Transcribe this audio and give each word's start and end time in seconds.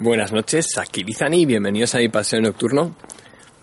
Buenas 0.00 0.30
noches, 0.30 0.78
aquí 0.78 1.02
Lizani, 1.02 1.44
bienvenidos 1.44 1.96
a 1.96 1.98
mi 1.98 2.08
paseo 2.08 2.40
nocturno. 2.40 2.94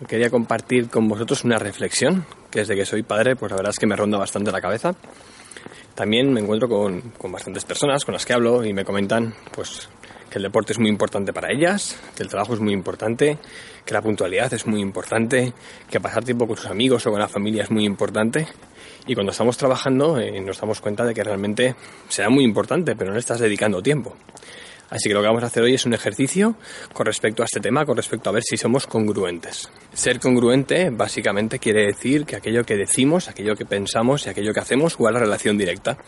Quería 0.06 0.28
compartir 0.28 0.90
con 0.90 1.08
vosotros 1.08 1.44
una 1.44 1.58
reflexión, 1.58 2.26
que 2.50 2.58
desde 2.58 2.76
que 2.76 2.84
soy 2.84 3.02
padre, 3.02 3.36
pues 3.36 3.52
la 3.52 3.56
verdad 3.56 3.70
es 3.70 3.78
que 3.78 3.86
me 3.86 3.96
ronda 3.96 4.18
bastante 4.18 4.52
la 4.52 4.60
cabeza. 4.60 4.94
También 5.94 6.30
me 6.30 6.40
encuentro 6.40 6.68
con, 6.68 7.00
con 7.16 7.32
bastantes 7.32 7.64
personas 7.64 8.04
con 8.04 8.12
las 8.12 8.26
que 8.26 8.34
hablo 8.34 8.62
y 8.66 8.74
me 8.74 8.84
comentan 8.84 9.34
pues 9.50 9.88
que 10.28 10.36
el 10.36 10.42
deporte 10.42 10.74
es 10.74 10.78
muy 10.78 10.90
importante 10.90 11.32
para 11.32 11.50
ellas, 11.50 11.98
que 12.14 12.22
el 12.22 12.28
trabajo 12.28 12.52
es 12.52 12.60
muy 12.60 12.74
importante, 12.74 13.38
que 13.86 13.94
la 13.94 14.02
puntualidad 14.02 14.52
es 14.52 14.66
muy 14.66 14.82
importante, 14.82 15.54
que 15.90 16.00
pasar 16.00 16.22
tiempo 16.22 16.46
con 16.46 16.58
sus 16.58 16.66
amigos 16.66 17.06
o 17.06 17.12
con 17.12 17.18
la 17.18 17.28
familia 17.28 17.62
es 17.62 17.70
muy 17.70 17.86
importante. 17.86 18.46
Y 19.06 19.14
cuando 19.14 19.32
estamos 19.32 19.56
trabajando 19.56 20.18
eh, 20.18 20.38
nos 20.42 20.60
damos 20.60 20.82
cuenta 20.82 21.02
de 21.06 21.14
que 21.14 21.24
realmente 21.24 21.76
será 22.10 22.28
muy 22.28 22.44
importante, 22.44 22.94
pero 22.94 23.08
no 23.08 23.14
le 23.14 23.20
estás 23.20 23.40
dedicando 23.40 23.80
tiempo. 23.80 24.14
Así 24.88 25.08
que 25.08 25.14
lo 25.14 25.20
que 25.20 25.26
vamos 25.26 25.42
a 25.42 25.46
hacer 25.46 25.62
hoy 25.62 25.74
es 25.74 25.84
un 25.84 25.94
ejercicio 25.94 26.56
con 26.92 27.06
respecto 27.06 27.42
a 27.42 27.46
este 27.46 27.60
tema, 27.60 27.84
con 27.84 27.96
respecto 27.96 28.30
a 28.30 28.32
ver 28.32 28.42
si 28.44 28.56
somos 28.56 28.86
congruentes. 28.86 29.68
Ser 29.92 30.20
congruente 30.20 30.90
básicamente 30.90 31.58
quiere 31.58 31.86
decir 31.86 32.24
que 32.24 32.36
aquello 32.36 32.64
que 32.64 32.76
decimos, 32.76 33.28
aquello 33.28 33.56
que 33.56 33.66
pensamos 33.66 34.26
y 34.26 34.30
aquello 34.30 34.52
que 34.52 34.60
hacemos 34.60 34.96
la 35.00 35.18
relación 35.18 35.58
directa. 35.58 35.98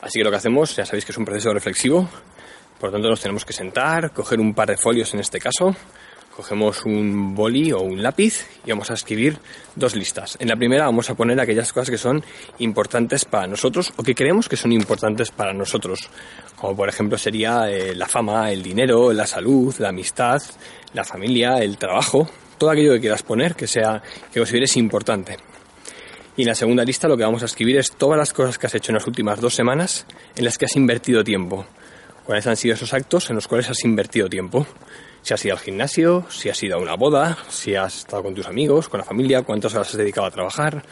Así 0.00 0.18
que 0.18 0.24
lo 0.24 0.30
que 0.30 0.36
hacemos, 0.36 0.76
ya 0.76 0.84
sabéis 0.84 1.04
que 1.04 1.12
es 1.12 1.18
un 1.18 1.24
proceso 1.24 1.52
reflexivo, 1.52 2.08
por 2.78 2.90
lo 2.90 2.92
tanto 2.94 3.08
nos 3.08 3.20
tenemos 3.20 3.44
que 3.44 3.52
sentar, 3.52 4.12
coger 4.12 4.40
un 4.40 4.54
par 4.54 4.68
de 4.68 4.76
folios 4.76 5.12
en 5.14 5.20
este 5.20 5.38
caso, 5.38 5.74
cogemos 6.34 6.84
un 6.84 7.34
boli 7.34 7.72
o 7.72 7.80
un 7.80 8.02
lápiz 8.02 8.46
y 8.64 8.70
vamos 8.70 8.90
a 8.90 8.94
escribir 8.94 9.38
dos 9.76 9.94
listas. 9.94 10.36
En 10.40 10.48
la 10.48 10.56
primera 10.56 10.86
vamos 10.86 11.08
a 11.10 11.14
poner 11.14 11.38
aquellas 11.38 11.72
cosas 11.72 11.90
que 11.90 11.98
son 11.98 12.24
importantes 12.58 13.24
para 13.24 13.46
nosotros 13.46 13.92
o 13.96 14.02
que 14.02 14.14
creemos 14.14 14.48
que 14.48 14.56
son 14.56 14.72
importantes 14.72 15.30
para 15.30 15.52
nosotros, 15.52 16.08
como 16.56 16.74
por 16.76 16.88
ejemplo 16.88 17.18
sería 17.18 17.70
eh, 17.70 17.94
la 17.94 18.08
fama, 18.08 18.50
el 18.50 18.62
dinero, 18.62 19.12
la 19.12 19.26
salud, 19.26 19.74
la 19.78 19.90
amistad, 19.90 20.42
la 20.94 21.04
familia, 21.04 21.58
el 21.58 21.76
trabajo, 21.76 22.28
todo 22.58 22.70
aquello 22.70 22.94
que 22.94 23.00
quieras 23.00 23.22
poner 23.22 23.54
que 23.54 23.66
sea 23.66 24.02
que 24.32 24.40
consideres 24.40 24.76
importante. 24.76 25.36
Y 26.36 26.42
en 26.42 26.48
la 26.48 26.54
segunda 26.54 26.82
lista 26.82 27.08
lo 27.08 27.16
que 27.16 27.24
vamos 27.24 27.42
a 27.42 27.46
escribir 27.46 27.76
es 27.76 27.92
todas 27.92 28.18
las 28.18 28.32
cosas 28.32 28.58
que 28.58 28.66
has 28.66 28.74
hecho 28.74 28.90
en 28.90 28.96
las 28.96 29.06
últimas 29.06 29.40
dos 29.40 29.54
semanas 29.54 30.06
en 30.34 30.44
las 30.46 30.56
que 30.56 30.64
has 30.64 30.76
invertido 30.76 31.22
tiempo. 31.22 31.66
¿Cuáles 32.24 32.46
han 32.46 32.56
sido 32.56 32.74
esos 32.74 32.92
actos 32.94 33.30
en 33.30 33.36
los 33.36 33.48
cuales 33.48 33.68
has 33.70 33.84
invertido 33.84 34.28
tiempo? 34.28 34.66
si 35.22 35.34
has 35.34 35.44
ido 35.44 35.54
al 35.54 35.60
gimnasio, 35.60 36.26
si 36.28 36.48
has 36.48 36.60
ido 36.62 36.76
a 36.76 36.80
una 36.80 36.94
boda, 36.94 37.38
si 37.48 37.76
has 37.76 37.98
estado 37.98 38.24
con 38.24 38.34
tus 38.34 38.46
amigos, 38.46 38.88
con 38.88 38.98
la 38.98 39.04
familia, 39.04 39.42
cuántas 39.42 39.72
horas 39.74 39.90
has 39.90 39.96
dedicado 39.96 40.26
a 40.26 40.30
trabajar, 40.30 40.82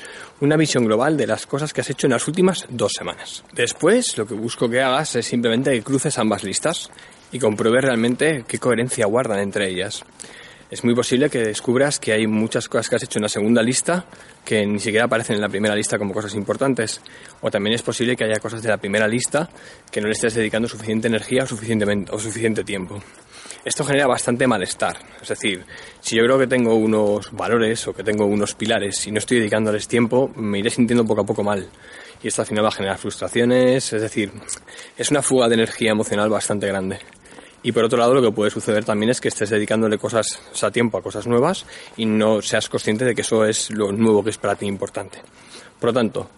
una 0.41 0.57
visión 0.57 0.85
global 0.85 1.17
de 1.17 1.27
las 1.27 1.47
cosas 1.47 1.73
que 1.73 1.81
has 1.81 1.91
hecho 1.91 2.07
en 2.07 2.13
las 2.13 2.27
últimas 2.29 2.65
dos 2.69 2.93
semanas. 2.97 3.45
Después, 3.53 4.17
lo 4.17 4.27
que 4.27 4.35
busco 4.35 4.69
que 4.69 4.81
hagas 4.81 5.17
es 5.17 5.27
simplemente 5.27 5.73
que 5.73 5.83
cruces 5.83 6.17
ambas 6.19 6.45
listas 6.45 6.91
y 7.33 7.41
compruebes 7.41 7.85
realmente 7.85 8.45
qué 8.47 8.59
coherencia 8.59 9.07
guardan 9.07 9.41
entre 9.41 9.69
ellas. 9.69 10.05
Es 10.71 10.85
muy 10.85 10.95
posible 10.95 11.29
que 11.29 11.41
descubras 11.41 11.99
que 11.99 12.13
hay 12.13 12.29
muchas 12.29 12.69
cosas 12.69 12.89
que 12.89 12.95
has 12.95 13.03
hecho 13.03 13.19
en 13.19 13.25
la 13.25 13.29
segunda 13.29 13.61
lista 13.61 14.05
que 14.45 14.65
ni 14.65 14.79
siquiera 14.79 15.07
aparecen 15.07 15.35
en 15.35 15.43
la 15.43 15.49
primera 15.49 15.75
lista 15.75 15.99
como 15.99 16.15
cosas 16.15 16.35
importantes. 16.37 17.01
O 17.41 17.51
también 17.51 17.75
es 17.75 17.83
posible 17.83 18.15
que 18.15 18.23
haya 18.23 18.39
cosas 18.39 18.63
de 18.63 18.69
la 18.69 18.77
primera 18.77 19.09
lista 19.09 19.51
que 19.91 20.01
no 20.01 20.07
le 20.07 20.13
estés 20.13 20.35
dedicando 20.35 20.69
suficiente 20.69 21.09
energía 21.09 21.43
o, 21.43 21.47
suficiente 22.19 22.63
tiempo 22.65 23.03
esto 23.63 23.85
genera 23.85 24.07
bastante 24.07 24.47
malestar. 24.47 24.97
Es 25.21 25.29
decir, 25.29 25.67
si 26.01 26.17
yo 26.17 26.25
creo 26.25 26.39
que 26.39 26.47
tengo 26.47 26.75
unos 26.77 27.31
valores 27.33 27.87
o 27.89 27.93
que 27.93 28.03
tengo 28.03 28.25
unos 28.25 28.55
pilares 28.55 29.07
y 29.07 29.13
no 29.13 29.19
estoy 29.19 29.39
dedicándoles 29.39 29.87
tiempo, 29.87 30.31
me 30.37 30.61
iré 30.61 30.71
sintiendo 30.71 31.05
poco 31.05 31.21
a 31.21 31.27
poco 31.27 31.43
mal. 31.43 31.69
Y 32.23 32.29
esto 32.29 32.41
al 32.41 32.49
final 32.49 32.65
va 32.65 32.69
a 32.69 32.73
generar 32.73 32.97
frustraciones, 32.97 33.93
es 33.93 34.01
decir, 34.01 34.33
es 34.97 35.11
una 35.11 35.21
fuga 35.21 35.49
de 35.49 35.55
energía 35.55 35.91
emocional 35.91 36.31
bastante 36.31 36.69
grande. 36.69 37.01
Y 37.63 37.73
por 37.73 37.85
otro 37.85 37.99
lado, 37.99 38.15
lo 38.15 38.23
que 38.23 38.33
puede 38.33 38.51
suceder 38.51 38.85
también 38.85 39.11
es 39.11 39.21
que 39.21 39.29
estés 39.29 39.51
dedicándole 39.51 39.99
cosas, 39.99 40.41
o 40.53 40.55
sea, 40.55 40.71
tiempo 40.71 40.97
a 40.97 41.03
cosas 41.03 41.27
nuevas 41.27 41.67
y 41.97 42.07
no 42.07 42.41
seas 42.41 42.69
consciente 42.69 43.05
de 43.05 43.15
que 43.15 43.21
eso 43.21 43.45
es 43.45 43.71
lo 43.71 43.93
nuevo 43.93 44.25
que 44.25 44.31
es 44.31 44.39
para 44.39 44.55
ti 44.55 44.67
importante. 44.67 45.19
Por 45.79 45.91
lo 45.91 45.95
tanto, 45.95 46.31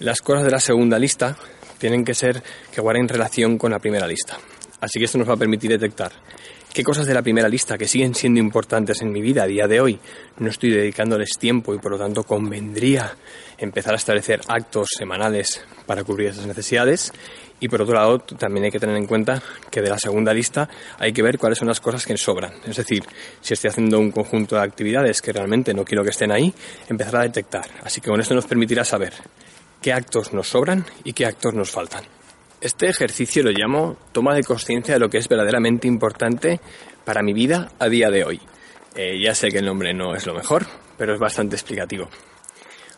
las 0.00 0.20
cosas 0.20 0.44
de 0.44 0.50
la 0.50 0.60
segunda 0.60 0.98
lista 0.98 1.36
tienen 1.78 2.04
que 2.04 2.14
ser 2.14 2.42
que 2.72 2.80
guarden 2.80 3.08
relación 3.08 3.56
con 3.56 3.70
la 3.70 3.78
primera 3.78 4.06
lista. 4.06 4.38
Así 4.80 4.98
que 4.98 5.04
esto 5.04 5.18
nos 5.18 5.28
va 5.28 5.34
a 5.34 5.38
permitir 5.38 5.70
detectar 5.70 6.12
qué 6.74 6.82
cosas 6.82 7.06
de 7.06 7.14
la 7.14 7.22
primera 7.22 7.48
lista 7.48 7.78
que 7.78 7.86
siguen 7.86 8.16
siendo 8.16 8.40
importantes 8.40 9.00
en 9.00 9.12
mi 9.12 9.22
vida 9.22 9.44
a 9.44 9.46
día 9.46 9.68
de 9.68 9.80
hoy 9.80 10.00
no 10.38 10.50
estoy 10.50 10.72
dedicándoles 10.72 11.38
tiempo 11.38 11.72
y 11.72 11.78
por 11.78 11.92
lo 11.92 11.98
tanto 11.98 12.24
convendría 12.24 13.14
empezar 13.58 13.92
a 13.92 13.96
establecer 13.96 14.40
actos 14.48 14.88
semanales 14.98 15.64
para 15.86 16.02
cubrir 16.02 16.30
esas 16.30 16.46
necesidades. 16.46 17.12
Y 17.60 17.68
por 17.68 17.80
otro 17.80 17.94
lado, 17.94 18.18
también 18.18 18.64
hay 18.64 18.72
que 18.72 18.80
tener 18.80 18.96
en 18.96 19.06
cuenta 19.06 19.40
que 19.70 19.80
de 19.80 19.88
la 19.88 19.98
segunda 19.98 20.34
lista 20.34 20.68
hay 20.98 21.12
que 21.12 21.22
ver 21.22 21.38
cuáles 21.38 21.58
son 21.58 21.68
las 21.68 21.80
cosas 21.80 22.04
que 22.04 22.16
sobran. 22.16 22.52
Es 22.66 22.76
decir, 22.76 23.04
si 23.40 23.54
estoy 23.54 23.70
haciendo 23.70 24.00
un 24.00 24.10
conjunto 24.10 24.56
de 24.56 24.62
actividades 24.62 25.22
que 25.22 25.32
realmente 25.32 25.72
no 25.72 25.84
quiero 25.84 26.02
que 26.02 26.10
estén 26.10 26.32
ahí, 26.32 26.52
empezar 26.88 27.16
a 27.16 27.22
detectar. 27.22 27.66
Así 27.84 28.00
que 28.00 28.10
con 28.10 28.20
esto 28.20 28.34
nos 28.34 28.46
permitirá 28.46 28.84
saber 28.84 29.12
qué 29.80 29.92
actos 29.92 30.32
nos 30.32 30.48
sobran 30.48 30.84
y 31.04 31.12
qué 31.12 31.24
actos 31.24 31.54
nos 31.54 31.70
faltan. 31.70 32.02
Este 32.64 32.88
ejercicio 32.88 33.42
lo 33.42 33.50
llamo 33.50 33.94
toma 34.12 34.34
de 34.34 34.42
conciencia 34.42 34.94
de 34.94 35.00
lo 35.00 35.10
que 35.10 35.18
es 35.18 35.28
verdaderamente 35.28 35.86
importante 35.86 36.62
para 37.04 37.22
mi 37.22 37.34
vida 37.34 37.70
a 37.78 37.90
día 37.90 38.10
de 38.10 38.24
hoy. 38.24 38.40
Eh, 38.96 39.20
ya 39.22 39.34
sé 39.34 39.50
que 39.50 39.58
el 39.58 39.66
nombre 39.66 39.92
no 39.92 40.14
es 40.14 40.24
lo 40.24 40.32
mejor, 40.32 40.64
pero 40.96 41.12
es 41.12 41.20
bastante 41.20 41.56
explicativo. 41.56 42.08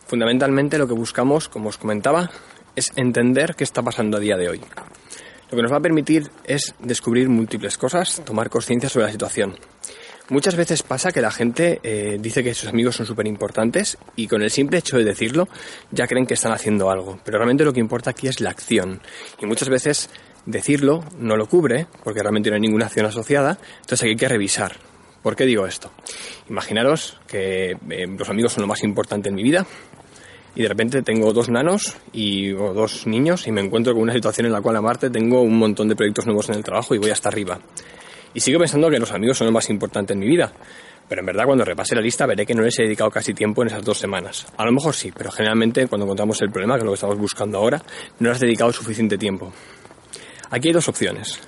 Fundamentalmente 0.05 0.77
lo 0.77 0.87
que 0.87 0.93
buscamos, 0.93 1.49
como 1.49 1.67
os 1.67 1.77
comentaba, 1.77 2.31
es 2.77 2.93
entender 2.95 3.55
qué 3.55 3.65
está 3.65 3.81
pasando 3.81 4.15
a 4.15 4.21
día 4.21 4.37
de 4.37 4.47
hoy. 4.47 4.61
Lo 5.51 5.57
que 5.57 5.61
nos 5.63 5.73
va 5.73 5.79
a 5.79 5.81
permitir 5.81 6.31
es 6.45 6.73
descubrir 6.79 7.27
múltiples 7.27 7.77
cosas, 7.77 8.21
tomar 8.23 8.49
conciencia 8.49 8.87
sobre 8.87 9.07
la 9.07 9.11
situación. 9.11 9.57
Muchas 10.29 10.57
veces 10.57 10.83
pasa 10.83 11.13
que 11.13 11.21
la 11.21 11.31
gente 11.31 11.79
eh, 11.83 12.17
dice 12.19 12.43
que 12.43 12.53
sus 12.53 12.67
amigos 12.67 12.97
son 12.97 13.05
súper 13.05 13.27
importantes 13.27 13.97
y 14.17 14.27
con 14.27 14.41
el 14.41 14.51
simple 14.51 14.77
hecho 14.77 14.97
de 14.97 15.05
decirlo 15.05 15.47
ya 15.91 16.05
creen 16.05 16.25
que 16.25 16.33
están 16.33 16.51
haciendo 16.51 16.91
algo. 16.91 17.17
Pero 17.23 17.37
realmente 17.37 17.63
lo 17.63 17.71
que 17.71 17.79
importa 17.79 18.09
aquí 18.09 18.27
es 18.27 18.41
la 18.41 18.49
acción. 18.49 19.01
Y 19.39 19.45
muchas 19.45 19.69
veces 19.69 20.09
decirlo 20.45 21.03
no 21.17 21.37
lo 21.37 21.47
cubre 21.47 21.87
porque 22.03 22.21
realmente 22.21 22.49
no 22.49 22.55
hay 22.55 22.61
ninguna 22.61 22.87
acción 22.87 23.05
asociada. 23.05 23.57
Entonces 23.79 24.03
hay 24.03 24.17
que 24.17 24.27
revisar. 24.27 24.75
¿Por 25.23 25.37
qué 25.37 25.45
digo 25.45 25.65
esto? 25.65 25.91
Imaginaros 26.49 27.17
que 27.25 27.77
eh, 27.89 28.07
los 28.07 28.29
amigos 28.29 28.51
son 28.51 28.63
lo 28.63 28.67
más 28.67 28.83
importante 28.83 29.29
en 29.29 29.35
mi 29.35 29.43
vida 29.43 29.65
y 30.55 30.61
de 30.63 30.67
repente 30.67 31.03
tengo 31.03 31.31
dos 31.31 31.49
nanos 31.49 31.95
y, 32.11 32.51
o 32.51 32.73
dos 32.73 33.07
niños 33.07 33.47
y 33.47 33.53
me 33.53 33.61
encuentro 33.61 33.93
con 33.93 34.01
una 34.01 34.13
situación 34.13 34.47
en 34.47 34.51
la 34.51 34.61
cual 34.61 34.75
aparte 34.75 35.09
tengo 35.09 35.41
un 35.41 35.57
montón 35.57 35.87
de 35.87 35.95
proyectos 35.95 36.25
nuevos 36.25 36.49
en 36.49 36.55
el 36.55 36.63
trabajo 36.63 36.95
y 36.95 36.97
voy 36.97 37.11
hasta 37.11 37.29
arriba. 37.29 37.59
Y 38.37 38.39
sigo 38.39 38.59
pensando 38.59 38.87
que 38.91 38.99
los 38.99 39.11
amigos 39.13 39.35
son 39.35 39.47
lo 39.47 39.51
más 39.51 39.67
importante 39.71 40.13
en 40.13 40.19
mi 40.19 40.27
vida. 40.27 40.51
Pero 41.09 41.21
en 41.21 41.25
verdad 41.25 41.45
cuando 41.45 41.65
repase 41.65 41.95
la 41.95 42.01
lista 42.01 42.27
veré 42.27 42.45
que 42.45 42.53
no 42.53 42.61
les 42.61 42.77
he 42.77 42.83
dedicado 42.83 43.09
casi 43.09 43.33
tiempo 43.33 43.63
en 43.63 43.69
esas 43.69 43.83
dos 43.83 43.97
semanas. 43.97 44.45
A 44.57 44.63
lo 44.63 44.71
mejor 44.71 44.93
sí, 44.93 45.11
pero 45.11 45.31
generalmente 45.31 45.87
cuando 45.87 46.05
encontramos 46.05 46.39
el 46.43 46.51
problema, 46.51 46.75
que 46.75 46.81
es 46.81 46.85
lo 46.85 46.91
que 46.91 46.97
estamos 46.97 47.17
buscando 47.17 47.57
ahora, 47.57 47.81
no 48.19 48.29
has 48.29 48.39
dedicado 48.39 48.71
suficiente 48.71 49.17
tiempo. 49.17 49.51
Aquí 50.51 50.67
hay 50.67 50.73
dos 50.75 50.87
opciones. 50.87 51.39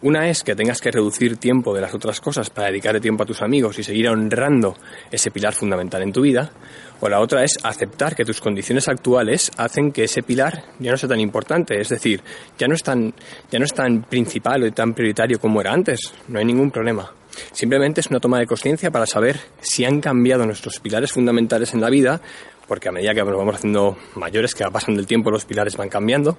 Una 0.00 0.28
es 0.28 0.44
que 0.44 0.54
tengas 0.54 0.80
que 0.80 0.92
reducir 0.92 1.38
tiempo 1.38 1.74
de 1.74 1.80
las 1.80 1.92
otras 1.92 2.20
cosas 2.20 2.50
para 2.50 2.68
dedicarle 2.68 3.00
tiempo 3.00 3.24
a 3.24 3.26
tus 3.26 3.42
amigos 3.42 3.80
y 3.80 3.82
seguir 3.82 4.08
honrando 4.08 4.76
ese 5.10 5.32
pilar 5.32 5.54
fundamental 5.54 6.02
en 6.02 6.12
tu 6.12 6.20
vida. 6.20 6.52
O 7.00 7.08
la 7.08 7.18
otra 7.18 7.42
es 7.42 7.54
aceptar 7.64 8.14
que 8.14 8.24
tus 8.24 8.40
condiciones 8.40 8.86
actuales 8.86 9.50
hacen 9.56 9.90
que 9.90 10.04
ese 10.04 10.22
pilar 10.22 10.66
ya 10.78 10.92
no 10.92 10.96
sea 10.96 11.08
tan 11.08 11.18
importante. 11.18 11.80
Es 11.80 11.88
decir, 11.88 12.22
ya 12.56 12.68
no 12.68 12.74
es 12.74 12.82
tan, 12.84 13.12
ya 13.50 13.58
no 13.58 13.64
es 13.64 13.74
tan 13.74 14.02
principal 14.04 14.62
o 14.62 14.70
tan 14.70 14.94
prioritario 14.94 15.40
como 15.40 15.60
era 15.60 15.72
antes. 15.72 16.14
No 16.28 16.38
hay 16.38 16.44
ningún 16.44 16.70
problema. 16.70 17.12
Simplemente 17.50 18.00
es 18.00 18.06
una 18.06 18.20
toma 18.20 18.38
de 18.38 18.46
conciencia 18.46 18.92
para 18.92 19.04
saber 19.04 19.40
si 19.60 19.84
han 19.84 20.00
cambiado 20.00 20.46
nuestros 20.46 20.78
pilares 20.78 21.10
fundamentales 21.10 21.74
en 21.74 21.80
la 21.80 21.90
vida, 21.90 22.20
porque 22.68 22.88
a 22.88 22.92
medida 22.92 23.14
que 23.14 23.24
nos 23.24 23.36
vamos 23.36 23.56
haciendo 23.56 23.96
mayores, 24.14 24.54
que 24.54 24.62
va 24.62 24.70
pasando 24.70 25.00
el 25.00 25.08
tiempo, 25.08 25.32
los 25.32 25.44
pilares 25.44 25.76
van 25.76 25.88
cambiando 25.88 26.38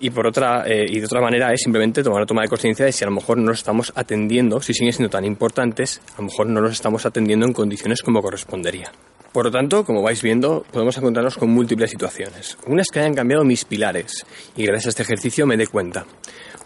y 0.00 0.10
por 0.10 0.26
otra 0.26 0.64
eh, 0.66 0.86
y 0.88 1.00
de 1.00 1.06
otra 1.06 1.20
manera 1.20 1.52
es 1.52 1.60
simplemente 1.62 2.02
tomar 2.02 2.18
una 2.18 2.26
toma 2.26 2.42
de 2.42 2.48
conciencia 2.48 2.84
de 2.84 2.92
si 2.92 3.04
a 3.04 3.08
lo 3.08 3.14
mejor 3.14 3.38
no 3.38 3.46
los 3.46 3.58
estamos 3.58 3.92
atendiendo, 3.94 4.60
si 4.60 4.74
siguen 4.74 4.92
siendo 4.92 5.10
tan 5.10 5.24
importantes, 5.24 6.00
a 6.14 6.18
lo 6.18 6.28
mejor 6.28 6.46
no 6.46 6.60
los 6.60 6.72
estamos 6.72 7.06
atendiendo 7.06 7.46
en 7.46 7.52
condiciones 7.52 8.02
como 8.02 8.20
correspondería. 8.22 8.90
Por 9.32 9.46
lo 9.46 9.50
tanto, 9.50 9.84
como 9.84 10.00
vais 10.00 10.22
viendo, 10.22 10.64
podemos 10.70 10.96
encontrarnos 10.96 11.36
con 11.36 11.50
múltiples 11.50 11.90
situaciones. 11.90 12.56
Una 12.68 12.82
es 12.82 12.88
que 12.92 13.00
hayan 13.00 13.14
cambiado 13.14 13.44
mis 13.44 13.64
pilares 13.64 14.24
y 14.56 14.64
gracias 14.64 14.86
a 14.86 14.88
este 14.90 15.02
ejercicio 15.02 15.44
me 15.44 15.56
dé 15.56 15.66
cuenta. 15.66 16.06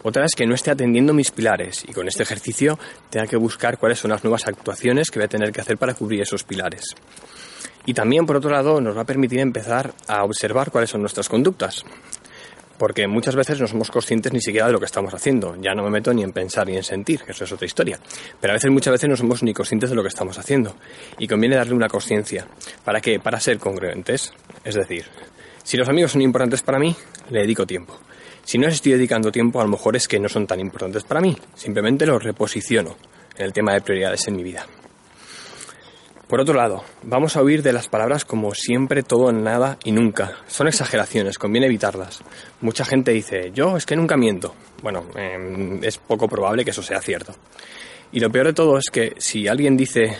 Otra 0.03 0.23
es 0.23 0.35
que 0.35 0.45
no 0.45 0.53
esté 0.53 0.71
atendiendo 0.71 1.13
mis 1.13 1.31
pilares 1.31 1.83
y 1.87 1.93
con 1.93 2.07
este 2.07 2.23
ejercicio 2.23 2.77
tenga 3.09 3.25
que 3.25 3.37
buscar 3.37 3.79
cuáles 3.79 3.99
son 3.99 4.11
las 4.11 4.23
nuevas 4.23 4.47
actuaciones 4.47 5.09
que 5.09 5.19
voy 5.19 5.25
a 5.25 5.29
tener 5.29 5.51
que 5.51 5.61
hacer 5.61 5.77
para 5.77 5.93
cubrir 5.93 6.21
esos 6.21 6.43
pilares. 6.43 6.95
Y 7.85 7.93
también, 7.93 8.25
por 8.25 8.37
otro 8.37 8.51
lado, 8.51 8.79
nos 8.79 8.95
va 8.95 9.01
a 9.01 9.05
permitir 9.05 9.39
empezar 9.39 9.93
a 10.07 10.23
observar 10.23 10.69
cuáles 10.69 10.91
son 10.91 11.01
nuestras 11.01 11.27
conductas. 11.27 11.83
Porque 12.79 13.07
muchas 13.07 13.35
veces 13.35 13.59
no 13.59 13.67
somos 13.67 13.91
conscientes 13.91 14.31
ni 14.31 14.39
siquiera 14.39 14.65
de 14.67 14.71
lo 14.71 14.79
que 14.79 14.85
estamos 14.85 15.13
haciendo. 15.13 15.55
Ya 15.61 15.75
no 15.75 15.83
me 15.83 15.91
meto 15.91 16.13
ni 16.13 16.23
en 16.23 16.31
pensar 16.31 16.65
ni 16.65 16.77
en 16.77 16.83
sentir, 16.83 17.21
que 17.21 17.33
eso 17.33 17.43
es 17.43 17.51
otra 17.51 17.65
historia. 17.65 17.99
Pero 18.39 18.53
a 18.53 18.55
veces, 18.55 18.71
muchas 18.71 18.93
veces 18.93 19.09
no 19.09 19.17
somos 19.17 19.43
ni 19.43 19.53
conscientes 19.53 19.89
de 19.89 19.97
lo 19.97 20.01
que 20.01 20.07
estamos 20.07 20.39
haciendo. 20.39 20.75
Y 21.19 21.27
conviene 21.27 21.57
darle 21.57 21.75
una 21.75 21.89
conciencia. 21.89 22.47
¿Para 22.85 23.01
qué? 23.01 23.19
Para 23.19 23.39
ser 23.41 23.59
congruentes. 23.59 24.31
Es 24.63 24.75
decir, 24.75 25.05
si 25.61 25.75
los 25.75 25.89
amigos 25.89 26.13
son 26.13 26.21
importantes 26.21 26.61
para 26.61 26.79
mí, 26.79 26.95
le 27.29 27.41
dedico 27.41 27.67
tiempo. 27.67 27.99
Si 28.43 28.57
no 28.57 28.65
les 28.65 28.75
estoy 28.75 28.93
dedicando 28.93 29.29
tiempo, 29.29 29.59
a 29.59 29.65
lo 29.65 29.69
mejor 29.69 29.97
es 29.97 30.07
que 30.07 30.19
no 30.19 30.29
son 30.29 30.47
tan 30.47 30.61
importantes 30.61 31.03
para 31.03 31.19
mí. 31.19 31.37
Simplemente 31.55 32.05
los 32.05 32.23
reposiciono 32.23 32.95
en 33.37 33.45
el 33.45 33.53
tema 33.53 33.73
de 33.73 33.81
prioridades 33.81 34.25
en 34.29 34.37
mi 34.37 34.43
vida. 34.43 34.65
Por 36.29 36.41
otro 36.41 36.53
lado, 36.53 36.83
vamos 37.01 37.35
a 37.35 37.41
huir 37.41 37.63
de 37.63 37.73
las 37.73 37.87
palabras 37.87 38.23
como 38.23 38.53
siempre, 38.53 39.01
todo, 39.01 39.31
nada 39.31 39.79
y 39.83 39.91
nunca. 39.91 40.33
Son 40.45 40.67
exageraciones, 40.67 41.39
conviene 41.39 41.65
evitarlas. 41.65 42.21
Mucha 42.61 42.85
gente 42.85 43.11
dice, 43.11 43.49
yo 43.51 43.75
es 43.75 43.87
que 43.87 43.95
nunca 43.95 44.15
miento. 44.15 44.53
Bueno, 44.83 45.05
eh, 45.15 45.79
es 45.81 45.97
poco 45.97 46.27
probable 46.27 46.63
que 46.63 46.69
eso 46.69 46.83
sea 46.83 47.01
cierto. 47.01 47.33
Y 48.11 48.19
lo 48.19 48.29
peor 48.29 48.45
de 48.45 48.53
todo 48.53 48.77
es 48.77 48.91
que 48.91 49.15
si 49.17 49.47
alguien 49.47 49.75
dice, 49.75 50.17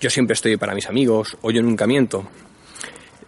yo 0.00 0.10
siempre 0.10 0.34
estoy 0.34 0.56
para 0.56 0.74
mis 0.74 0.88
amigos 0.88 1.36
o 1.42 1.52
yo 1.52 1.62
nunca 1.62 1.86
miento, 1.86 2.26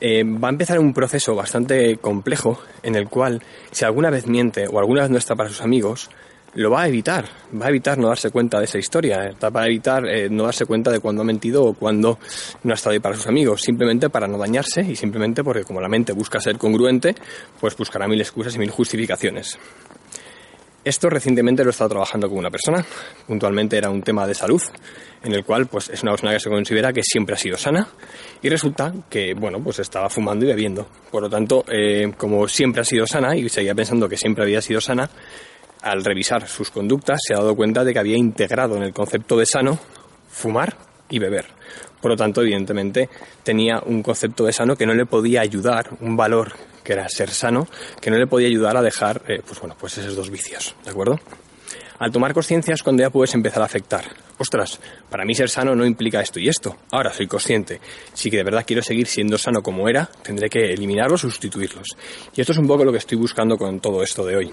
eh, 0.00 0.24
va 0.24 0.48
a 0.48 0.50
empezar 0.50 0.80
un 0.80 0.92
proceso 0.92 1.36
bastante 1.36 1.98
complejo 1.98 2.60
en 2.82 2.96
el 2.96 3.08
cual 3.08 3.44
si 3.70 3.84
alguna 3.84 4.10
vez 4.10 4.26
miente 4.26 4.66
o 4.66 4.80
alguna 4.80 5.02
vez 5.02 5.10
no 5.10 5.18
está 5.18 5.36
para 5.36 5.50
sus 5.50 5.60
amigos, 5.60 6.10
lo 6.58 6.70
va 6.70 6.82
a 6.82 6.88
evitar, 6.88 7.24
va 7.54 7.66
a 7.66 7.68
evitar 7.68 7.98
no 7.98 8.08
darse 8.08 8.30
cuenta 8.30 8.58
de 8.58 8.64
esa 8.64 8.78
historia, 8.78 9.26
eh, 9.26 9.34
va 9.48 9.62
a 9.62 9.66
evitar 9.66 10.04
eh, 10.08 10.28
no 10.28 10.44
darse 10.44 10.66
cuenta 10.66 10.90
de 10.90 10.98
cuándo 10.98 11.22
ha 11.22 11.24
mentido 11.24 11.64
o 11.64 11.74
cuándo 11.74 12.18
no 12.64 12.72
ha 12.72 12.74
estado 12.74 12.94
ahí 12.94 12.98
para 12.98 13.14
sus 13.14 13.28
amigos, 13.28 13.62
simplemente 13.62 14.10
para 14.10 14.26
no 14.26 14.36
dañarse 14.36 14.80
y 14.80 14.96
simplemente 14.96 15.44
porque 15.44 15.62
como 15.62 15.80
la 15.80 15.88
mente 15.88 16.12
busca 16.12 16.40
ser 16.40 16.58
congruente, 16.58 17.14
pues 17.60 17.76
buscará 17.76 18.08
mil 18.08 18.20
excusas 18.20 18.56
y 18.56 18.58
mil 18.58 18.70
justificaciones. 18.70 19.56
Esto 20.84 21.08
recientemente 21.10 21.62
lo 21.62 21.70
he 21.70 21.72
estado 21.72 21.90
trabajando 21.90 22.28
con 22.28 22.38
una 22.38 22.50
persona, 22.50 22.84
puntualmente 23.26 23.76
era 23.76 23.90
un 23.90 24.02
tema 24.02 24.26
de 24.26 24.34
salud, 24.34 24.62
en 25.22 25.34
el 25.34 25.44
cual 25.44 25.66
pues 25.66 25.88
es 25.90 26.02
una 26.02 26.12
persona 26.12 26.32
que 26.32 26.40
se 26.40 26.50
considera 26.50 26.92
que 26.92 27.02
siempre 27.04 27.34
ha 27.34 27.38
sido 27.38 27.56
sana 27.56 27.86
y 28.42 28.48
resulta 28.48 28.92
que 29.08 29.34
bueno 29.34 29.62
pues 29.62 29.78
estaba 29.78 30.08
fumando 30.08 30.44
y 30.44 30.48
bebiendo. 30.48 30.88
Por 31.10 31.22
lo 31.22 31.30
tanto, 31.30 31.64
eh, 31.68 32.12
como 32.16 32.48
siempre 32.48 32.82
ha 32.82 32.84
sido 32.84 33.06
sana 33.06 33.36
y 33.36 33.48
seguía 33.48 33.76
pensando 33.76 34.08
que 34.08 34.16
siempre 34.16 34.42
había 34.44 34.60
sido 34.60 34.80
sana, 34.80 35.08
al 35.82 36.04
revisar 36.04 36.46
sus 36.48 36.70
conductas, 36.70 37.20
se 37.26 37.34
ha 37.34 37.38
dado 37.38 37.54
cuenta 37.54 37.84
de 37.84 37.92
que 37.92 37.98
había 37.98 38.16
integrado 38.16 38.76
en 38.76 38.82
el 38.82 38.92
concepto 38.92 39.36
de 39.36 39.46
sano 39.46 39.78
fumar 40.28 40.76
y 41.08 41.18
beber. 41.18 41.46
Por 42.00 42.12
lo 42.12 42.16
tanto, 42.16 42.42
evidentemente, 42.42 43.08
tenía 43.42 43.80
un 43.84 44.02
concepto 44.02 44.44
de 44.44 44.52
sano 44.52 44.76
que 44.76 44.86
no 44.86 44.94
le 44.94 45.06
podía 45.06 45.40
ayudar, 45.40 45.90
un 46.00 46.16
valor 46.16 46.52
que 46.84 46.92
era 46.92 47.08
ser 47.08 47.30
sano, 47.30 47.66
que 48.00 48.10
no 48.10 48.16
le 48.16 48.26
podía 48.26 48.48
ayudar 48.48 48.76
a 48.76 48.82
dejar, 48.82 49.22
eh, 49.26 49.42
pues 49.44 49.60
bueno, 49.60 49.76
pues 49.78 49.98
esos 49.98 50.14
dos 50.14 50.30
vicios, 50.30 50.74
¿de 50.84 50.90
acuerdo? 50.90 51.18
Al 51.98 52.12
tomar 52.12 52.32
conciencia 52.32 52.74
es 52.74 52.82
cuando 52.84 53.02
ya 53.02 53.10
puedes 53.10 53.34
empezar 53.34 53.60
a 53.60 53.66
afectar. 53.66 54.04
Ostras, 54.38 54.78
para 55.10 55.24
mí 55.24 55.34
ser 55.34 55.50
sano 55.50 55.74
no 55.74 55.84
implica 55.84 56.20
esto 56.20 56.38
y 56.38 56.48
esto. 56.48 56.76
Ahora 56.92 57.12
soy 57.12 57.26
consciente. 57.26 57.80
Si 58.14 58.30
que 58.30 58.36
de 58.36 58.44
verdad 58.44 58.64
quiero 58.64 58.82
seguir 58.82 59.08
siendo 59.08 59.36
sano 59.36 59.62
como 59.62 59.88
era, 59.88 60.08
tendré 60.22 60.48
que 60.48 60.72
eliminarlos 60.72 61.22
sustituirlos. 61.22 61.88
Y 62.36 62.40
esto 62.40 62.52
es 62.52 62.58
un 62.58 62.68
poco 62.68 62.84
lo 62.84 62.92
que 62.92 62.98
estoy 62.98 63.18
buscando 63.18 63.58
con 63.58 63.80
todo 63.80 64.04
esto 64.04 64.24
de 64.24 64.36
hoy 64.36 64.52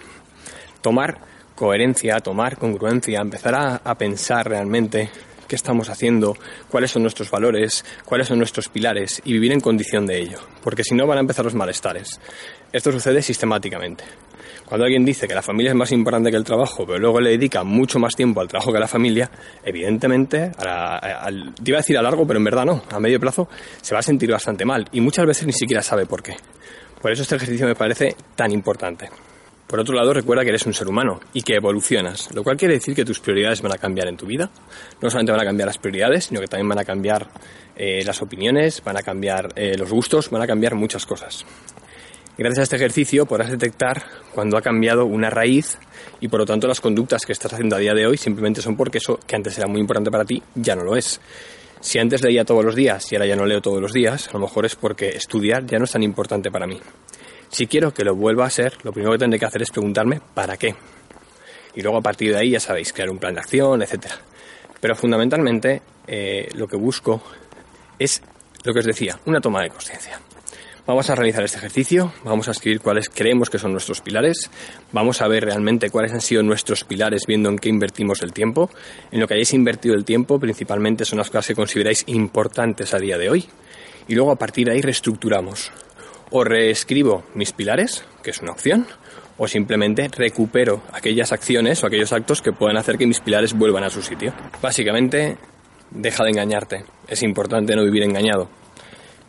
tomar 0.85 1.17
coherencia, 1.55 2.19
tomar 2.19 2.59
congruencia, 2.59 3.19
empezar 3.19 3.81
a, 3.83 3.95
pensar 3.95 4.47
realmente 4.47 5.09
qué 5.47 5.55
estamos 5.55 5.89
haciendo, 5.89 6.37
cuáles 6.69 6.91
son 6.91 7.01
nuestros 7.01 7.31
valores, 7.31 7.83
cuáles 8.05 8.27
son 8.27 8.37
nuestros 8.37 8.69
pilares 8.69 9.19
y 9.25 9.33
vivir 9.33 9.51
en 9.51 9.61
condición 9.61 10.05
de 10.05 10.19
ello, 10.19 10.37
porque 10.63 10.83
si 10.83 10.93
no 10.93 11.07
van 11.07 11.17
a 11.17 11.21
empezar 11.21 11.43
los 11.43 11.55
malestares. 11.55 12.19
Esto 12.71 12.91
sucede 12.91 13.23
sistemáticamente. 13.23 14.03
Cuando 14.63 14.85
alguien 14.85 15.03
dice 15.03 15.27
que 15.27 15.33
la 15.33 15.41
familia 15.41 15.71
es 15.71 15.75
más 15.75 15.91
importante 15.91 16.29
que 16.29 16.37
el 16.37 16.43
trabajo, 16.43 16.85
pero 16.85 16.99
luego 16.99 17.19
le 17.19 17.31
dedica 17.31 17.63
mucho 17.63 17.97
más 17.97 18.13
tiempo 18.15 18.41
al 18.41 18.47
trabajo 18.47 18.71
que 18.71 18.77
a 18.77 18.81
la 18.81 18.87
familia, 18.87 19.31
evidentemente, 19.63 20.51
a, 20.59 21.31
te 21.31 21.71
iba 21.71 21.79
a 21.79 21.81
decir 21.81 21.97
a 21.97 22.03
largo, 22.03 22.27
pero 22.27 22.37
en 22.37 22.45
verdad 22.45 22.65
no, 22.65 22.83
a 22.91 22.99
medio 22.99 23.19
plazo 23.19 23.49
se 23.81 23.95
va 23.95 24.01
a 24.01 24.03
sentir 24.03 24.29
bastante 24.29 24.65
mal 24.65 24.87
y 24.91 25.01
muchas 25.01 25.25
veces 25.25 25.47
ni 25.47 25.53
siquiera 25.53 25.81
sabe 25.81 26.05
por 26.05 26.21
qué. 26.21 26.35
Por 27.01 27.11
eso 27.11 27.23
este 27.23 27.37
ejercicio 27.37 27.65
me 27.65 27.75
parece 27.75 28.15
tan 28.35 28.51
importante. 28.51 29.09
Por 29.67 29.79
otro 29.79 29.95
lado, 29.95 30.13
recuerda 30.13 30.43
que 30.43 30.49
eres 30.49 30.65
un 30.67 30.73
ser 30.73 30.87
humano 30.87 31.19
y 31.33 31.41
que 31.41 31.55
evolucionas, 31.55 32.33
lo 32.35 32.43
cual 32.43 32.55
quiere 32.55 32.75
decir 32.75 32.93
que 32.93 33.03
tus 33.03 33.19
prioridades 33.19 33.61
van 33.63 33.73
a 33.73 33.77
cambiar 33.77 34.07
en 34.07 34.15
tu 34.15 34.27
vida. 34.27 34.51
No 35.01 35.09
solamente 35.09 35.31
van 35.31 35.41
a 35.41 35.45
cambiar 35.45 35.67
las 35.67 35.79
prioridades, 35.79 36.25
sino 36.25 36.39
que 36.39 36.47
también 36.47 36.69
van 36.69 36.79
a 36.79 36.85
cambiar 36.85 37.27
eh, 37.75 38.03
las 38.05 38.21
opiniones, 38.21 38.83
van 38.83 38.97
a 38.97 39.01
cambiar 39.01 39.49
eh, 39.55 39.75
los 39.75 39.91
gustos, 39.91 40.29
van 40.29 40.43
a 40.43 40.47
cambiar 40.47 40.75
muchas 40.75 41.05
cosas. 41.05 41.45
Gracias 42.37 42.59
a 42.59 42.63
este 42.63 42.75
ejercicio 42.75 43.25
podrás 43.25 43.49
detectar 43.49 44.03
cuando 44.33 44.57
ha 44.57 44.61
cambiado 44.61 45.05
una 45.05 45.29
raíz 45.29 45.77
y 46.19 46.27
por 46.27 46.41
lo 46.41 46.45
tanto 46.45 46.67
las 46.67 46.81
conductas 46.81 47.25
que 47.25 47.31
estás 47.31 47.53
haciendo 47.53 47.77
a 47.77 47.79
día 47.79 47.93
de 47.93 48.05
hoy 48.05 48.17
simplemente 48.17 48.61
son 48.61 48.75
porque 48.75 48.97
eso 48.97 49.17
que 49.25 49.37
antes 49.37 49.57
era 49.57 49.67
muy 49.67 49.79
importante 49.79 50.11
para 50.11 50.25
ti 50.25 50.43
ya 50.53 50.75
no 50.75 50.83
lo 50.83 50.97
es. 50.97 51.21
Si 51.79 51.97
antes 51.97 52.21
leía 52.23 52.43
todos 52.43 52.65
los 52.65 52.75
días 52.75 53.09
y 53.11 53.15
ahora 53.15 53.27
ya 53.27 53.37
no 53.37 53.45
leo 53.45 53.61
todos 53.61 53.81
los 53.81 53.93
días, 53.93 54.27
a 54.27 54.33
lo 54.33 54.39
mejor 54.39 54.65
es 54.65 54.75
porque 54.75 55.09
estudiar 55.09 55.65
ya 55.65 55.77
no 55.77 55.85
es 55.85 55.91
tan 55.91 56.03
importante 56.03 56.51
para 56.51 56.67
mí. 56.67 56.79
Si 57.55 57.67
quiero 57.67 57.93
que 57.93 58.03
lo 58.03 58.13
vuelva 58.17 58.45
a 58.45 58.49
ser, 58.49 58.73
lo 58.83 58.91
primero 58.91 59.13
que 59.13 59.19
tendré 59.19 59.39
que 59.39 59.45
hacer 59.45 59.61
es 59.61 59.71
preguntarme 59.71 60.19
¿para 60.33 60.57
qué? 60.57 60.75
Y 61.73 61.81
luego 61.81 61.99
a 61.99 62.01
partir 62.01 62.33
de 62.33 62.37
ahí, 62.37 62.49
ya 62.49 62.59
sabéis, 62.59 62.91
crear 62.91 63.09
un 63.09 63.17
plan 63.17 63.33
de 63.33 63.39
acción, 63.39 63.81
etc. 63.81 64.07
Pero 64.81 64.93
fundamentalmente 64.93 65.81
eh, 66.05 66.49
lo 66.53 66.67
que 66.67 66.75
busco 66.75 67.23
es 67.97 68.21
lo 68.65 68.73
que 68.73 68.79
os 68.79 68.85
decía, 68.85 69.17
una 69.25 69.39
toma 69.39 69.61
de 69.61 69.69
conciencia. 69.69 70.19
Vamos 70.85 71.09
a 71.09 71.15
realizar 71.15 71.45
este 71.45 71.59
ejercicio, 71.59 72.11
vamos 72.25 72.49
a 72.49 72.51
escribir 72.51 72.81
cuáles 72.81 73.07
creemos 73.07 73.49
que 73.49 73.57
son 73.57 73.71
nuestros 73.71 74.01
pilares, 74.01 74.51
vamos 74.91 75.21
a 75.21 75.27
ver 75.29 75.45
realmente 75.45 75.89
cuáles 75.89 76.11
han 76.11 76.19
sido 76.19 76.43
nuestros 76.43 76.83
pilares 76.83 77.21
viendo 77.25 77.47
en 77.47 77.57
qué 77.57 77.69
invertimos 77.69 78.21
el 78.21 78.33
tiempo. 78.33 78.69
En 79.13 79.21
lo 79.21 79.29
que 79.29 79.35
hayáis 79.35 79.53
invertido 79.53 79.95
el 79.95 80.03
tiempo 80.03 80.41
principalmente 80.41 81.05
son 81.05 81.19
las 81.19 81.29
cosas 81.29 81.47
que 81.47 81.55
consideráis 81.55 82.03
importantes 82.07 82.93
a 82.93 82.99
día 82.99 83.17
de 83.17 83.29
hoy. 83.29 83.47
Y 84.09 84.15
luego 84.15 84.33
a 84.33 84.35
partir 84.35 84.67
de 84.67 84.73
ahí 84.73 84.81
reestructuramos 84.81 85.71
o 86.31 86.43
reescribo 86.43 87.23
mis 87.33 87.51
pilares, 87.51 88.05
que 88.23 88.31
es 88.31 88.41
una 88.41 88.51
opción, 88.51 88.87
o 89.37 89.47
simplemente 89.47 90.07
recupero 90.07 90.81
aquellas 90.93 91.31
acciones 91.31 91.83
o 91.83 91.87
aquellos 91.87 92.13
actos 92.13 92.41
que 92.41 92.53
puedan 92.53 92.77
hacer 92.77 92.97
que 92.97 93.07
mis 93.07 93.19
pilares 93.19 93.53
vuelvan 93.53 93.83
a 93.83 93.89
su 93.89 94.01
sitio. 94.01 94.33
Básicamente, 94.61 95.37
deja 95.91 96.23
de 96.23 96.29
engañarte. 96.29 96.85
Es 97.07 97.23
importante 97.23 97.75
no 97.75 97.83
vivir 97.83 98.03
engañado 98.03 98.49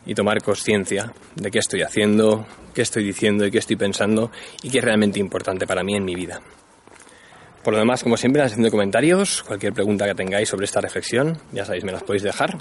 y 0.05 0.15
tomar 0.15 0.43
conciencia 0.43 1.13
de 1.35 1.51
qué 1.51 1.59
estoy 1.59 1.83
haciendo, 1.83 2.47
qué 2.75 2.83
estoy 2.83 3.05
diciendo 3.05 3.45
y 3.45 3.51
qué 3.51 3.59
estoy 3.59 3.77
pensando 3.77 4.31
y 4.63 4.71
qué 4.71 4.79
es 4.79 4.85
realmente 4.85 5.19
importante 5.19 5.67
para 5.67 5.83
mí 5.83 5.97
en 5.97 6.05
mi 6.05 6.15
vida. 6.15 6.41
Por 7.65 7.73
lo 7.73 7.81
demás, 7.81 8.05
como 8.05 8.17
siempre, 8.17 8.43
haciendo 8.43 8.71
comentarios, 8.71 9.43
cualquier 9.43 9.73
pregunta 9.73 10.07
que 10.07 10.15
tengáis 10.15 10.49
sobre 10.49 10.67
esta 10.67 10.81
reflexión, 10.81 11.37
ya 11.51 11.65
sabéis, 11.65 11.83
me 11.83 11.91
las 11.91 12.05
podéis 12.05 12.23
dejar. 12.23 12.59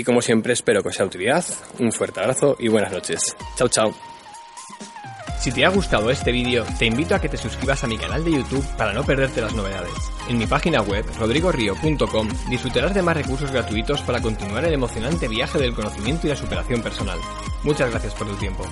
Y 0.00 0.02
como 0.02 0.22
siempre 0.22 0.54
espero 0.54 0.82
que 0.82 0.88
os 0.88 0.94
sea 0.94 1.04
de 1.04 1.08
utilidad. 1.08 1.44
Un 1.78 1.92
fuerte 1.92 2.20
abrazo 2.20 2.56
y 2.58 2.68
buenas 2.68 2.90
noches. 2.90 3.36
Chao, 3.54 3.68
chao. 3.68 3.94
Si 5.38 5.52
te 5.52 5.62
ha 5.62 5.68
gustado 5.68 6.08
este 6.08 6.32
vídeo, 6.32 6.64
te 6.78 6.86
invito 6.86 7.14
a 7.14 7.20
que 7.20 7.28
te 7.28 7.36
suscribas 7.36 7.84
a 7.84 7.86
mi 7.86 7.98
canal 7.98 8.24
de 8.24 8.32
YouTube 8.32 8.64
para 8.78 8.94
no 8.94 9.04
perderte 9.04 9.42
las 9.42 9.54
novedades. 9.54 9.92
En 10.30 10.38
mi 10.38 10.46
página 10.46 10.80
web, 10.80 11.04
rodrigorio.com, 11.18 12.28
disfrutarás 12.48 12.94
de 12.94 13.02
más 13.02 13.14
recursos 13.14 13.52
gratuitos 13.52 14.00
para 14.00 14.22
continuar 14.22 14.64
el 14.64 14.72
emocionante 14.72 15.28
viaje 15.28 15.58
del 15.58 15.74
conocimiento 15.74 16.26
y 16.26 16.30
la 16.30 16.36
superación 16.36 16.80
personal. 16.80 17.18
Muchas 17.62 17.90
gracias 17.90 18.14
por 18.14 18.26
tu 18.26 18.36
tiempo. 18.36 18.64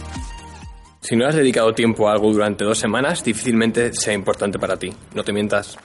Si 1.03 1.15
no 1.15 1.27
has 1.27 1.35
dedicado 1.35 1.75
tiempo 1.75 2.09
a 2.09 2.13
algo 2.13 2.33
durante 2.33 2.65
dos 2.65 2.79
semanas, 2.79 3.23
difícilmente 3.23 3.93
sea 3.93 4.15
importante 4.15 4.59
para 4.59 4.79
ti. 4.79 4.95
No 5.15 5.23
te 5.25 5.35
mientas. 5.35 5.77